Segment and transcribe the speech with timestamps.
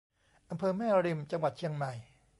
[0.49, 1.93] อำเภอแม่ริม จังหวัดเชียงใหม่